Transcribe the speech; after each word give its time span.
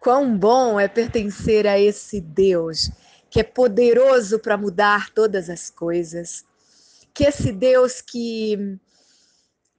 Quão 0.00 0.34
bom 0.34 0.80
é 0.80 0.88
pertencer 0.88 1.66
a 1.66 1.78
esse 1.78 2.22
Deus 2.22 2.90
que 3.28 3.40
é 3.40 3.44
poderoso 3.44 4.38
para 4.40 4.56
mudar 4.56 5.10
todas 5.10 5.50
as 5.50 5.70
coisas, 5.70 6.44
que 7.14 7.24
esse 7.24 7.52
Deus 7.52 8.00
que 8.00 8.78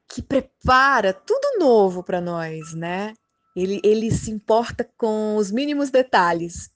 que 0.08 0.22
prepara 0.22 1.14
tudo 1.14 1.58
novo 1.58 2.04
para 2.04 2.22
nós, 2.22 2.74
né? 2.74 3.14
Ele, 3.56 3.82
ele 3.84 4.12
se 4.12 4.30
importa 4.30 4.88
com 4.98 5.38
os 5.38 5.50
mínimos 5.50 5.90
detalhes. 5.90 6.70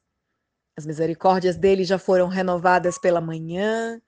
As 0.75 0.85
misericórdias 0.85 1.57
dele 1.57 1.83
já 1.83 1.99
foram 1.99 2.27
renovadas 2.27 2.97
pela 2.97 3.19
manhã, 3.19 4.01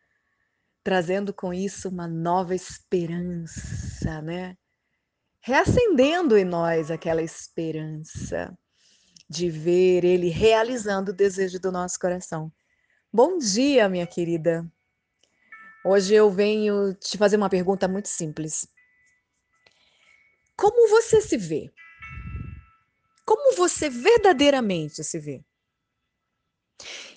trazendo 0.82 1.34
com 1.34 1.54
isso 1.54 1.90
uma 1.90 2.08
nova 2.08 2.56
esperança, 2.56 4.22
né? 4.22 4.58
Reacendendo 5.42 6.38
em 6.38 6.46
nós 6.46 6.90
aquela 6.90 7.22
esperança 7.22 8.58
de 9.30 9.50
ver 9.50 10.04
Ele 10.04 10.30
realizando 10.30 11.10
o 11.10 11.14
desejo 11.14 11.60
do 11.60 11.72
nosso 11.72 12.00
coração. 12.00 12.52
Bom 13.12 13.38
dia, 13.38 13.90
minha 13.90 14.08
querida. 14.08 14.66
Hoje 15.84 16.14
eu 16.14 16.30
venho 16.30 16.94
te 16.94 17.18
fazer 17.18 17.38
uma 17.38 17.50
pergunta 17.50 17.88
muito 17.88 18.08
simples. 18.08 18.68
Como 20.56 20.90
você 20.90 21.22
se 21.22 21.38
vê? 21.38 21.72
Como 23.26 23.56
você 23.56 23.90
verdadeiramente 23.90 25.04
se 25.04 25.20
vê? 25.20 25.44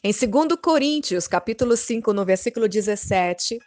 Em 0.03 0.13
2 0.13 0.61
Coríntios, 0.63 1.29
capítulo 1.29 1.77
5, 1.77 2.13
no 2.13 2.25
versículo 2.25 2.69
17, 2.69 3.59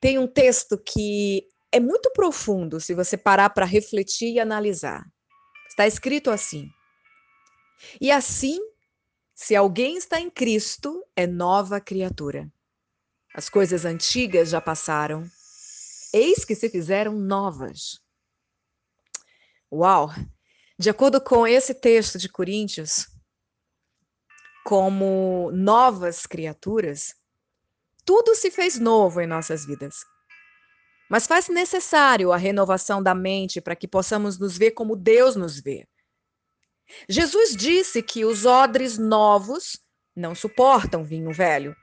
tem 0.00 0.18
um 0.18 0.26
texto 0.26 0.78
que 0.78 1.46
é 1.72 1.78
muito 1.78 2.10
profundo 2.12 2.80
se 2.80 2.94
você 2.94 3.16
parar 3.16 3.50
para 3.50 3.66
refletir 3.66 4.32
e 4.32 4.40
analisar. 4.40 5.04
Está 5.70 5.86
escrito 5.86 6.30
assim: 6.30 6.68
E 8.00 8.10
assim, 8.10 8.58
se 9.34 9.54
alguém 9.56 9.96
está 9.96 10.20
em 10.20 10.28
Cristo, 10.28 11.02
é 11.16 11.26
nova 11.26 11.80
criatura. 11.80 12.52
As 13.32 13.48
coisas 13.48 13.84
antigas 13.84 14.50
já 14.50 14.60
passaram, 14.60 15.24
eis 16.12 16.44
que 16.44 16.56
se 16.56 16.68
fizeram 16.68 17.14
novas. 17.14 18.00
Uau! 19.72 20.10
De 20.76 20.90
acordo 20.90 21.20
com 21.20 21.46
esse 21.46 21.72
texto 21.72 22.18
de 22.18 22.28
Coríntios, 22.28 23.06
como 24.64 25.50
novas 25.52 26.26
criaturas, 26.26 27.14
tudo 28.04 28.34
se 28.34 28.50
fez 28.50 28.78
novo 28.78 29.20
em 29.20 29.26
nossas 29.26 29.64
vidas. 29.64 30.04
Mas 31.10 31.26
faz 31.26 31.48
necessário 31.48 32.30
a 32.30 32.36
renovação 32.36 33.02
da 33.02 33.14
mente 33.14 33.60
para 33.60 33.74
que 33.74 33.88
possamos 33.88 34.38
nos 34.38 34.56
ver 34.56 34.70
como 34.70 34.94
Deus 34.94 35.34
nos 35.34 35.60
vê. 35.60 35.88
Jesus 37.08 37.56
disse 37.56 38.00
que 38.00 38.24
os 38.24 38.46
odres 38.46 38.96
novos 38.96 39.76
não 40.14 40.34
suportam 40.34 41.04
vinho 41.04 41.32
velho, 41.32 41.74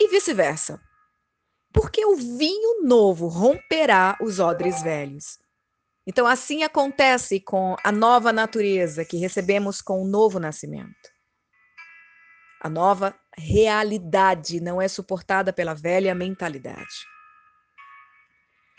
e 0.00 0.08
vice-versa. 0.08 0.80
Porque 1.72 2.04
o 2.04 2.16
vinho 2.16 2.82
novo 2.82 3.28
romperá 3.28 4.16
os 4.20 4.38
odres 4.38 4.82
velhos. 4.82 5.38
Então, 6.06 6.26
assim 6.26 6.62
acontece 6.62 7.38
com 7.38 7.76
a 7.84 7.92
nova 7.92 8.32
natureza 8.32 9.04
que 9.04 9.18
recebemos 9.18 9.82
com 9.82 10.02
o 10.02 10.06
novo 10.06 10.40
nascimento. 10.40 11.10
A 12.60 12.68
nova 12.68 13.14
realidade 13.36 14.60
não 14.60 14.80
é 14.80 14.88
suportada 14.88 15.52
pela 15.52 15.74
velha 15.74 16.14
mentalidade. 16.14 17.17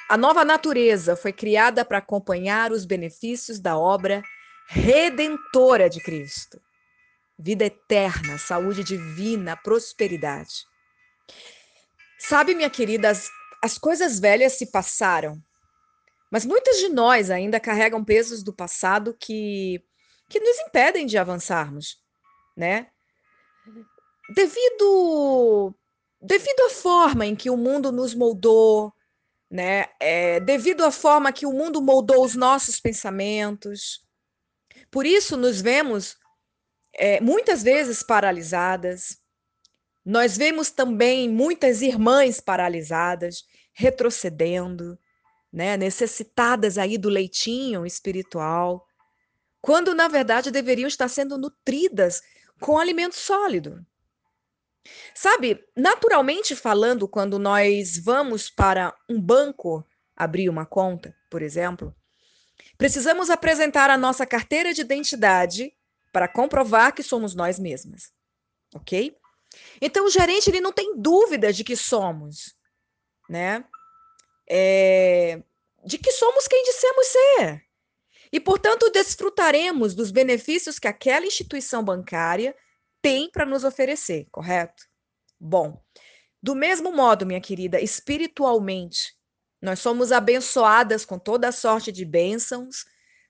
A 0.09 0.17
nova 0.17 0.43
natureza 0.43 1.15
foi 1.15 1.31
criada 1.31 1.85
para 1.85 1.99
acompanhar 1.99 2.71
os 2.71 2.83
benefícios 2.83 3.59
da 3.59 3.77
obra 3.77 4.23
redentora 4.67 5.87
de 5.87 6.01
Cristo. 6.01 6.59
Vida 7.37 7.65
eterna, 7.65 8.39
saúde 8.39 8.83
divina, 8.83 9.55
prosperidade. 9.55 10.65
Sabe, 12.17 12.55
minha 12.55 12.71
querida, 12.71 13.11
as, 13.11 13.29
as 13.63 13.77
coisas 13.77 14.19
velhas 14.19 14.53
se 14.53 14.71
passaram, 14.71 15.39
mas 16.31 16.43
muitas 16.43 16.79
de 16.79 16.89
nós 16.89 17.29
ainda 17.29 17.59
carregam 17.59 18.03
pesos 18.03 18.41
do 18.41 18.51
passado 18.51 19.15
que, 19.19 19.79
que 20.27 20.39
nos 20.39 20.57
impedem 20.61 21.05
de 21.05 21.19
avançarmos, 21.19 21.97
né? 22.57 22.87
Devido, 24.33 25.75
devido 26.19 26.61
à 26.61 26.69
forma 26.71 27.27
em 27.27 27.35
que 27.35 27.51
o 27.51 27.55
mundo 27.55 27.91
nos 27.91 28.15
moldou, 28.15 28.91
né? 29.49 29.85
É, 29.99 30.39
devido 30.39 30.85
à 30.85 30.91
forma 30.91 31.31
que 31.31 31.45
o 31.45 31.51
mundo 31.51 31.81
moldou 31.81 32.23
os 32.23 32.35
nossos 32.35 32.79
pensamentos. 32.79 34.05
Por 34.91 35.05
isso, 35.05 35.35
nos 35.35 35.59
vemos 35.59 36.17
é, 36.93 37.19
muitas 37.19 37.63
vezes 37.63 38.03
paralisadas. 38.03 39.17
Nós 40.05 40.37
vemos 40.37 40.69
também 40.69 41.29
muitas 41.29 41.81
irmãs 41.81 42.39
paralisadas, 42.39 43.43
retrocedendo, 43.73 44.97
né? 45.51 45.77
necessitadas 45.77 46.77
aí 46.77 46.97
do 46.97 47.09
leitinho 47.09 47.85
espiritual, 47.85 48.85
quando 49.61 49.93
na 49.93 50.07
verdade 50.07 50.51
deveriam 50.51 50.87
estar 50.87 51.07
sendo 51.07 51.37
nutridas 51.37 52.21
com 52.59 52.77
alimento 52.77 53.15
sólido. 53.15 53.85
Sabe, 55.13 55.63
naturalmente 55.75 56.55
falando, 56.55 57.07
quando 57.07 57.37
nós 57.37 57.97
vamos 57.97 58.49
para 58.49 58.95
um 59.09 59.19
banco 59.19 59.85
abrir 60.15 60.49
uma 60.49 60.65
conta, 60.65 61.15
por 61.29 61.41
exemplo, 61.41 61.95
precisamos 62.77 63.29
apresentar 63.29 63.89
a 63.89 63.97
nossa 63.97 64.25
carteira 64.25 64.73
de 64.73 64.81
identidade 64.81 65.73
para 66.11 66.27
comprovar 66.27 66.93
que 66.93 67.03
somos 67.03 67.35
nós 67.35 67.59
mesmas. 67.59 68.11
Ok? 68.73 69.15
Então, 69.81 70.05
o 70.05 70.09
gerente 70.09 70.49
ele 70.49 70.61
não 70.61 70.71
tem 70.71 70.99
dúvida 70.99 71.51
de 71.51 71.63
que 71.63 71.75
somos, 71.75 72.55
né? 73.29 73.63
É, 74.47 75.41
de 75.85 75.97
que 75.97 76.11
somos 76.11 76.47
quem 76.47 76.63
dissemos 76.63 77.07
ser. 77.07 77.63
E, 78.31 78.39
portanto, 78.39 78.91
desfrutaremos 78.91 79.95
dos 79.95 80.11
benefícios 80.11 80.77
que 80.77 80.87
aquela 80.87 81.25
instituição 81.25 81.83
bancária 81.83 82.55
tem 83.01 83.29
para 83.31 83.45
nos 83.45 83.63
oferecer, 83.63 84.27
correto? 84.31 84.83
Bom, 85.39 85.81
do 86.41 86.55
mesmo 86.55 86.91
modo, 86.91 87.25
minha 87.25 87.41
querida, 87.41 87.81
espiritualmente, 87.81 89.15
nós 89.61 89.79
somos 89.79 90.11
abençoadas 90.11 91.05
com 91.05 91.19
toda 91.19 91.49
a 91.49 91.51
sorte 91.51 91.91
de 91.91 92.05
bênçãos 92.05 92.85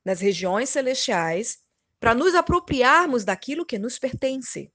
nas 0.06 0.20
regiões 0.20 0.70
celestiais 0.70 1.60
para 2.00 2.14
nos 2.16 2.36
apropriarmos 2.36 3.26
daquilo 3.26 3.66
que 3.66 3.80
nos 3.80 4.00
pertence. 4.00 4.72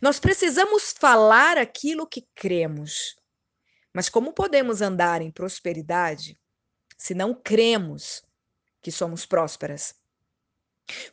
Nós 0.00 0.18
precisamos 0.18 0.92
falar 0.92 1.56
aquilo 1.56 2.06
que 2.06 2.26
cremos. 2.34 3.16
Mas 3.94 4.08
como 4.08 4.32
podemos 4.32 4.80
andar 4.80 5.20
em 5.20 5.30
prosperidade 5.30 6.38
se 6.96 7.14
não 7.14 7.34
cremos 7.34 8.22
que 8.80 8.90
somos 8.90 9.26
prósperas? 9.26 9.94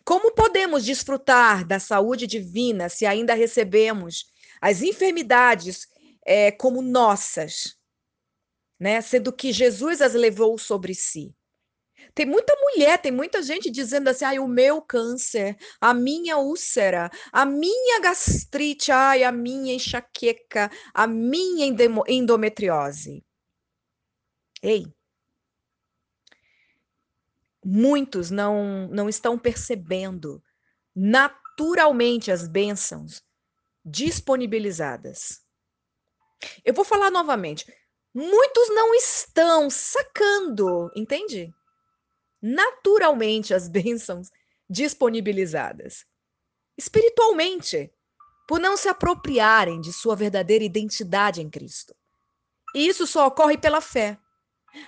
Como 0.03 0.33
podemos 0.33 0.83
desfrutar 0.83 1.65
da 1.65 1.79
saúde 1.79 2.27
divina 2.27 2.89
se 2.89 3.05
ainda 3.05 3.33
recebemos 3.33 4.25
as 4.61 4.81
enfermidades 4.81 5.87
é, 6.25 6.51
como 6.51 6.81
nossas, 6.81 7.77
né? 8.79 9.01
Sendo 9.01 9.31
que 9.33 9.51
Jesus 9.51 10.01
as 10.01 10.13
levou 10.13 10.57
sobre 10.57 10.93
si. 10.93 11.33
Tem 12.13 12.25
muita 12.25 12.55
mulher, 12.55 12.97
tem 13.01 13.11
muita 13.11 13.41
gente 13.41 13.69
dizendo 13.69 14.09
assim: 14.09 14.25
ai, 14.25 14.39
o 14.39 14.47
meu 14.47 14.81
câncer, 14.81 15.57
a 15.79 15.93
minha 15.93 16.37
úlcera, 16.37 17.09
a 17.31 17.45
minha 17.45 17.99
gastrite, 17.99 18.91
ai, 18.91 19.23
a 19.23 19.31
minha 19.31 19.73
enxaqueca, 19.73 20.71
a 20.93 21.07
minha 21.07 21.65
endometriose. 22.07 23.23
Ei, 24.61 24.85
muitos 27.69 28.31
não, 28.31 28.87
não 28.87 29.07
estão 29.07 29.37
percebendo 29.37 30.41
naturalmente 30.95 32.31
as 32.31 32.47
bênçãos 32.47 33.21
disponibilizadas. 33.85 35.41
Eu 36.65 36.73
vou 36.73 36.83
falar 36.83 37.11
novamente. 37.11 37.71
Muitos 38.13 38.69
não 38.69 38.95
estão 38.95 39.69
sacando, 39.69 40.89
entende? 40.95 41.53
Naturalmente 42.41 43.53
as 43.53 43.67
bênçãos 43.67 44.29
disponibilizadas. 44.67 46.05
Espiritualmente, 46.75 47.91
por 48.47 48.59
não 48.59 48.75
se 48.75 48.89
apropriarem 48.89 49.79
de 49.79 49.93
sua 49.93 50.15
verdadeira 50.15 50.63
identidade 50.63 51.39
em 51.41 51.49
Cristo. 51.49 51.95
E 52.73 52.87
isso 52.87 53.05
só 53.05 53.27
ocorre 53.27 53.57
pela 53.57 53.81
fé. 53.81 54.17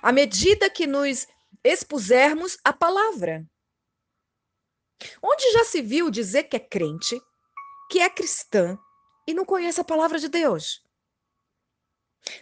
À 0.02 0.12
medida 0.12 0.70
que 0.70 0.88
nos 0.88 1.28
expusermos 1.64 2.58
a 2.64 2.74
palavra. 2.74 3.46
Onde 5.22 5.52
já 5.52 5.64
se 5.64 5.82
viu 5.82 6.12
dizer 6.12 6.44
que 6.44 6.56
é 6.56 6.60
crente, 6.60 7.20
que 7.90 8.00
é 8.00 8.10
cristã 8.10 8.78
e 9.28 9.34
não 9.34 9.46
conhece 9.46 9.82
a 9.82 9.86
palavra 9.86 10.20
de 10.20 10.30
Deus? 10.30 10.84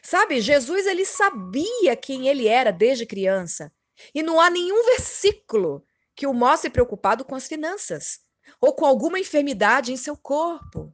Sabe, 0.04 0.42
Jesus 0.42 0.86
ele 0.86 1.06
sabia 1.06 1.96
quem 1.96 2.28
ele 2.28 2.48
era 2.48 2.72
desde 2.72 3.06
criança. 3.06 3.74
E 4.14 4.22
não 4.22 4.40
há 4.40 4.50
nenhum 4.50 4.86
versículo 4.86 5.86
que 6.16 6.28
o 6.28 6.34
mostre 6.34 6.70
preocupado 6.70 7.24
com 7.24 7.36
as 7.36 7.48
finanças 7.48 8.20
ou 8.60 8.74
com 8.74 8.86
alguma 8.86 9.20
enfermidade 9.20 9.92
em 9.92 9.98
seu 9.98 10.18
corpo. 10.18 10.94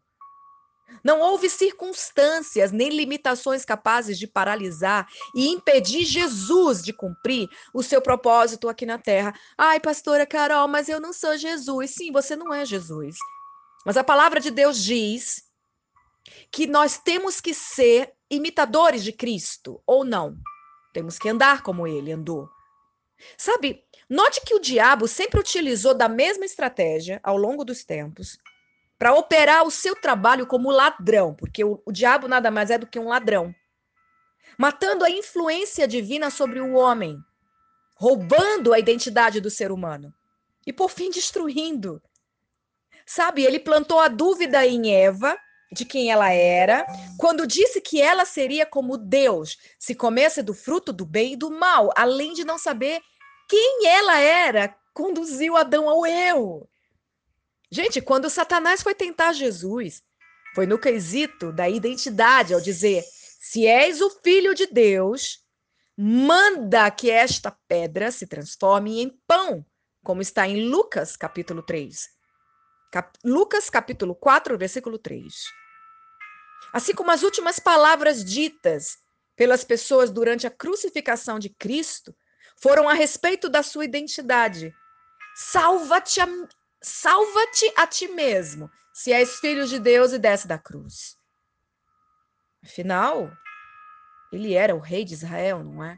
Não 1.03 1.19
houve 1.19 1.50
circunstâncias 1.50 2.71
nem 2.71 2.89
limitações 2.89 3.65
capazes 3.65 4.18
de 4.18 4.27
paralisar 4.27 5.07
e 5.36 5.47
impedir 5.47 6.03
Jesus 6.03 6.81
de 6.81 6.94
cumprir 6.94 7.47
o 7.74 7.83
seu 7.83 8.01
propósito 8.01 8.69
aqui 8.69 8.86
na 8.86 8.97
terra. 8.97 9.33
Ai, 9.57 9.80
pastora 9.80 10.25
Carol, 10.25 10.68
mas 10.68 10.89
eu 10.89 11.00
não 11.00 11.13
sou 11.13 11.38
Jesus. 11.38 11.92
Sim, 11.92 12.12
você 12.12 12.36
não 12.36 12.53
é 12.53 12.65
Jesus. 12.65 13.18
Mas 13.86 13.97
a 13.97 14.03
palavra 14.03 14.39
de 14.39 14.50
Deus 14.50 14.83
diz 14.83 15.44
que 16.51 16.65
nós 16.65 16.98
temos 16.98 17.39
que 17.39 17.53
ser 17.53 18.13
imitadores 18.30 19.03
de 19.03 19.12
Cristo, 19.12 19.81
ou 19.86 20.03
não. 20.03 20.36
Temos 20.94 21.19
que 21.19 21.30
andar 21.30 21.62
como 21.62 21.86
ele 21.86 22.12
andou. 22.12 22.50
Sabe, 23.38 23.83
note 24.09 24.41
que 24.41 24.56
o 24.56 24.59
diabo 24.59 25.07
sempre 25.07 25.39
utilizou 25.39 25.94
da 25.94 26.09
mesma 26.09 26.45
estratégia 26.45 27.19
ao 27.24 27.38
longo 27.38 27.63
dos 27.63 27.83
tempos 27.83 28.38
para 29.05 29.13
operar 29.13 29.63
o 29.63 29.69
seu 29.69 29.95
trabalho 29.95 30.47
como 30.47 30.71
ladrão, 30.71 31.35
porque 31.35 31.63
o, 31.63 31.79
o 31.85 31.91
diabo 31.91 32.27
nada 32.27 32.49
mais 32.49 32.71
é 32.71 32.77
do 32.79 32.87
que 32.87 32.97
um 32.97 33.09
ladrão, 33.09 33.53
matando 34.57 35.05
a 35.05 35.11
influência 35.11 35.87
divina 35.87 36.31
sobre 36.31 36.59
o 36.59 36.73
homem, 36.73 37.15
roubando 37.95 38.73
a 38.73 38.79
identidade 38.79 39.39
do 39.39 39.47
ser 39.51 39.71
humano 39.71 40.11
e, 40.65 40.73
por 40.73 40.89
fim, 40.89 41.11
destruindo. 41.11 42.01
Sabe, 43.05 43.43
ele 43.43 43.59
plantou 43.59 43.99
a 43.99 44.07
dúvida 44.07 44.65
em 44.65 44.95
Eva 44.95 45.37
de 45.71 45.85
quem 45.85 46.09
ela 46.09 46.31
era, 46.31 46.83
quando 47.19 47.45
disse 47.45 47.79
que 47.81 48.01
ela 48.01 48.25
seria 48.25 48.65
como 48.65 48.97
Deus, 48.97 49.55
se 49.77 49.93
comesse 49.93 50.41
do 50.41 50.55
fruto 50.55 50.91
do 50.91 51.05
bem 51.05 51.33
e 51.33 51.37
do 51.37 51.51
mal, 51.51 51.91
além 51.95 52.33
de 52.33 52.43
não 52.43 52.57
saber 52.57 52.99
quem 53.47 53.85
ela 53.85 54.17
era, 54.17 54.75
conduziu 54.95 55.55
Adão 55.55 55.87
ao 55.87 56.07
erro. 56.07 56.67
Gente, 57.75 58.00
quando 58.00 58.30
Satanás 58.30 58.81
foi 58.81 58.95
tentar 58.95 59.33
Jesus, 59.33 60.01
foi 60.54 60.66
no 60.66 60.80
quesito 60.80 61.51
da 61.51 61.68
identidade, 61.68 62.54
ao 62.54 62.62
dizer: 62.62 63.04
se 63.04 63.68
és 63.68 64.00
o 64.00 64.10
filho 64.24 64.56
de 64.56 64.66
Deus, 64.66 65.44
manda 65.98 66.89
que 66.89 67.12
esta 67.12 67.51
pedra 67.68 68.12
se 68.12 68.27
transforme 68.27 69.01
em 69.01 69.10
pão, 69.27 69.66
como 70.01 70.22
está 70.22 70.48
em 70.48 70.69
Lucas 70.69 71.18
capítulo 71.18 71.62
3. 71.62 72.07
Cap 72.94 73.19
Lucas 73.25 73.69
capítulo 73.69 74.16
4, 74.16 74.57
versículo 74.57 74.98
3. 74.98 75.33
Assim 76.72 76.94
como 76.94 77.12
as 77.12 77.24
últimas 77.24 77.60
palavras 77.60 78.24
ditas 78.24 79.00
pelas 79.36 79.66
pessoas 79.66 80.10
durante 80.10 80.48
a 80.48 80.50
crucificação 80.50 81.38
de 81.38 81.50
Cristo 81.50 82.16
foram 82.56 82.88
a 82.88 82.94
respeito 82.94 83.50
da 83.50 83.62
sua 83.62 83.83
identidade. 83.83 84.74
Salva-te 85.36 86.22
a, 86.22 86.27
Salva-te 86.87 87.73
a 87.75 87.87
ti 87.87 88.07
mesmo, 88.07 88.69
se 88.93 89.11
és 89.11 89.39
filho 89.39 89.65
de 89.65 89.79
Deus 89.79 90.13
e 90.13 90.19
desce 90.19 90.47
da 90.47 90.59
cruz. 90.59 91.17
Afinal, 92.63 93.31
ele 94.31 94.53
era 94.53 94.75
o 94.75 94.79
rei 94.79 95.03
de 95.03 95.15
Israel, 95.15 95.63
não 95.63 95.83
é? 95.83 95.97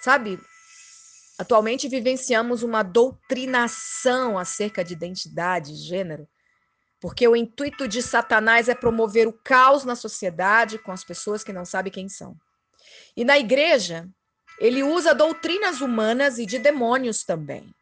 Sabe, 0.00 0.40
atualmente 1.38 1.90
vivenciamos 1.90 2.62
uma 2.62 2.82
doutrinação 2.82 4.38
acerca 4.38 4.82
de 4.82 4.94
identidade 4.94 5.72
e 5.72 5.76
gênero, 5.76 6.26
porque 6.98 7.28
o 7.28 7.36
intuito 7.36 7.86
de 7.86 8.02
Satanás 8.02 8.66
é 8.66 8.74
promover 8.74 9.28
o 9.28 9.38
caos 9.44 9.84
na 9.84 9.94
sociedade 9.94 10.78
com 10.78 10.90
as 10.90 11.04
pessoas 11.04 11.44
que 11.44 11.52
não 11.52 11.66
sabem 11.66 11.92
quem 11.92 12.08
são. 12.08 12.34
E 13.14 13.26
na 13.26 13.38
igreja, 13.38 14.08
ele 14.58 14.82
usa 14.82 15.14
doutrinas 15.14 15.82
humanas 15.82 16.38
e 16.38 16.46
de 16.46 16.58
demônios 16.58 17.24
também. 17.24 17.74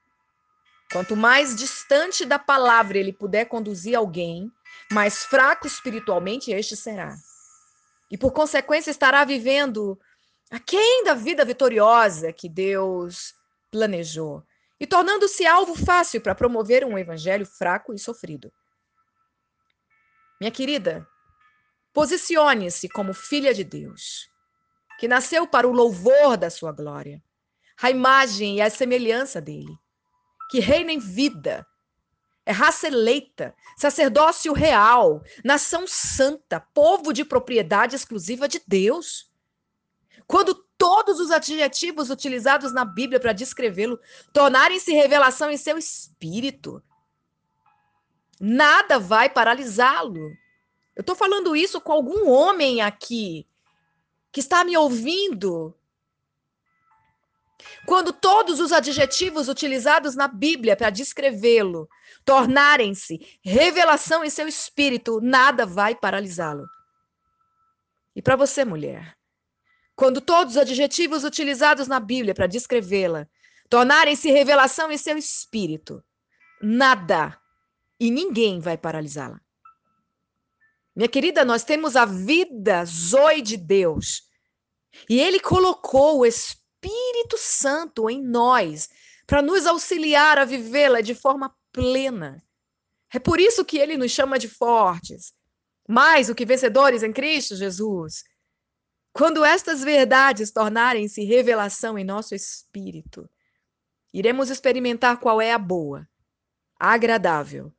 Quanto 0.93 1.15
mais 1.15 1.55
distante 1.55 2.25
da 2.25 2.39
palavra 2.39 2.99
ele 2.99 3.13
puder 3.13 3.45
conduzir 3.45 3.97
alguém, 3.97 4.51
mais 4.91 5.25
fraco 5.25 5.67
espiritualmente 5.67 6.51
este 6.51 6.77
será. 6.77 7.17
E 8.11 8.19
por 8.19 8.33
consequência 8.33 8.91
estará 8.91 9.25
vivendo 9.25 9.99
aquém 10.51 11.05
da 11.05 11.15
vida 11.15 11.45
vitoriosa 11.45 12.33
que 12.33 12.49
Deus 12.49 13.35
planejou 13.71 14.43
e 14.81 14.87
tornando-se 14.87 15.47
alvo 15.47 15.77
fácil 15.77 16.21
para 16.21 16.35
promover 16.35 16.85
um 16.85 16.99
evangelho 16.99 17.47
fraco 17.47 17.95
e 17.95 17.99
sofrido. 17.99 18.53
Minha 20.41 20.51
querida, 20.51 21.07
posicione-se 21.93 22.89
como 22.89 23.15
filha 23.15 23.55
de 23.55 23.63
Deus, 23.63 24.29
que 24.99 25.07
nasceu 25.07 25.47
para 25.47 25.69
o 25.69 25.73
louvor 25.73 26.37
da 26.37 26.51
sua 26.51 26.73
glória, 26.73 27.23
a 27.81 27.91
imagem 27.91 28.57
e 28.57 28.61
a 28.61 28.69
semelhança 28.69 29.41
dele 29.41 29.79
que 30.51 30.61
reina 30.61 30.93
em 30.93 30.99
vida. 30.99 31.67
É 32.45 32.53
raça 32.53 32.89
eleita, 32.89 33.55
sacerdócio 33.77 34.53
real, 34.53 35.23
nação 35.45 35.87
santa, 35.87 36.59
povo 36.59 37.13
de 37.13 37.25
propriedade 37.25 37.95
exclusiva 37.95 38.49
de 38.49 38.61
Deus. 38.67 39.31
Quando 40.27 40.55
todos 40.77 41.21
os 41.21 41.31
adjetivos 41.31 42.11
utilizados 42.11 42.73
na 42.73 42.85
Bíblia 42.85 43.21
para 43.21 43.33
descrevê-lo 43.33 44.01
tornarem-se 44.33 44.93
revelação 44.93 45.51
em 45.51 45.57
seu 45.57 45.79
espírito, 45.79 46.83
nada 48.41 48.99
vai 48.99 49.29
paralisá-lo. 49.29 50.31
Eu 50.97 51.03
estou 51.03 51.15
falando 51.15 51.55
isso 51.55 51.81
com 51.81 51.93
algum 51.93 52.29
homem 52.29 52.81
aqui 52.81 53.47
que 54.33 54.41
está 54.41 54.65
me 54.65 54.77
ouvindo 54.77 55.75
quando 57.87 58.13
todos 58.13 58.61
os 58.61 58.73
adjetivos 58.73 59.49
utilizados 59.49 60.15
na 60.15 60.29
Bíblia 60.29 60.77
para 60.77 60.91
descrevê-lo 60.91 61.89
tornarem-se 62.25 63.21
revelação 63.43 64.25
em 64.25 64.31
seu 64.31 64.47
espírito, 64.47 65.21
nada 65.21 65.65
vai 65.65 65.95
paralisá-lo. 65.95 66.67
E 68.15 68.23
para 68.23 68.37
você, 68.37 68.65
mulher, 68.65 69.17
quando 69.95 70.21
todos 70.21 70.55
os 70.55 70.61
adjetivos 70.61 71.25
utilizados 71.25 71.89
na 71.89 72.01
Bíblia 72.01 72.35
para 72.35 72.47
descrevê-la 72.47 73.27
tornarem-se 73.69 74.31
revelação 74.31 74.91
em 74.91 74.99
seu 74.99 75.17
espírito, 75.17 76.03
nada 76.61 77.39
e 77.99 78.11
ninguém 78.11 78.61
vai 78.61 78.77
paralisá-la. 78.77 79.41
Minha 80.95 81.09
querida, 81.09 81.45
nós 81.45 81.65
temos 81.65 81.97
a 81.97 82.05
vida 82.05 82.85
zoe 82.85 83.41
de 83.41 83.57
Deus. 83.57 84.29
E 85.09 85.21
ele 85.21 85.39
colocou 85.39 86.19
o 86.19 86.27
Espírito 86.27 86.60
Espírito 87.31 87.39
Santo 87.39 88.11
em 88.11 88.23
nós 88.23 88.89
para 89.27 89.43
nos 89.43 89.67
auxiliar 89.67 90.39
a 90.39 90.45
vivê-la 90.45 91.01
de 91.01 91.15
forma 91.15 91.55
plena. 91.73 92.43
É 93.13 93.19
por 93.19 93.41
isso 93.41 93.65
que 93.65 93.79
ele 93.79 93.97
nos 93.97 94.11
chama 94.11 94.39
de 94.39 94.49
fortes, 94.49 95.33
mais 95.89 96.27
do 96.29 96.35
que 96.35 96.47
vencedores 96.47 97.03
em 97.03 97.13
Cristo 97.13 97.55
Jesus. 97.55 98.25
Quando 99.13 99.45
estas 99.45 99.83
verdades 99.83 100.51
tornarem-se 100.51 101.25
revelação 101.25 101.99
em 101.99 102.05
nosso 102.05 102.35
espírito, 102.35 103.29
iremos 104.13 104.51
experimentar 104.51 105.19
qual 105.19 105.41
é 105.41 105.53
a 105.53 105.59
boa, 105.59 106.09
agradável 106.79 107.73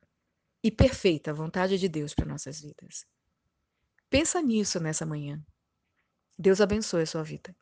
e 0.62 0.70
perfeita 0.70 1.32
vontade 1.32 1.78
de 1.78 1.88
Deus 1.88 2.14
para 2.14 2.26
nossas 2.26 2.60
vidas. 2.60 3.06
Pensa 4.08 4.40
nisso 4.42 4.78
nessa 4.78 5.06
manhã. 5.06 5.42
Deus 6.38 6.60
abençoe 6.60 7.02
a 7.02 7.06
sua 7.06 7.22
vida. 7.22 7.54